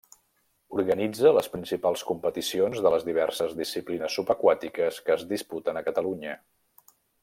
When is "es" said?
5.21-5.31